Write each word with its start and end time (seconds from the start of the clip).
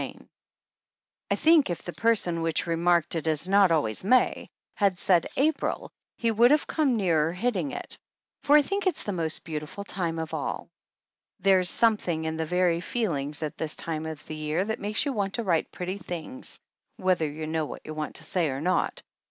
"1 0.01 0.07
CHAPTER 0.09 0.23
IX 0.23 0.29
I 1.29 1.35
THINK 1.35 1.69
if 1.69 1.83
the 1.83 1.93
person 1.93 2.41
which 2.41 2.65
remarked, 2.65 3.13
"It 3.13 3.27
is 3.27 3.47
not 3.47 3.69
always 3.69 4.03
May," 4.03 4.47
had 4.73 4.97
said 4.97 5.27
April 5.37 5.91
he 6.17 6.31
would 6.31 6.49
have 6.49 6.65
come 6.65 6.97
nearer 6.97 7.31
hitting 7.33 7.69
it, 7.69 7.99
for 8.41 8.55
I 8.57 8.63
think 8.63 8.87
it 8.87 8.95
is 8.97 9.03
the 9.03 9.11
most 9.13 9.43
beautiful 9.43 9.83
time 9.83 10.17
of 10.17 10.33
all. 10.33 10.69
There's 11.39 11.69
something 11.69 12.25
in 12.25 12.35
the 12.37 12.47
very 12.47 12.81
feelings 12.81 13.43
at 13.43 13.59
this 13.59 13.75
time 13.75 14.07
of 14.07 14.25
the 14.25 14.35
year 14.35 14.65
that 14.65 14.79
makes 14.79 15.05
you 15.05 15.13
want 15.13 15.35
to 15.35 15.43
write 15.43 15.71
pretty 15.71 15.99
things, 15.99 16.59
whether 16.97 17.29
you 17.29 17.45
know 17.45 17.65
what 17.67 17.85
you 17.85 17.93
want 17.93 18.15
to 18.15 18.23
say 18.23 18.49
or 18.49 18.59
not. 18.59 19.03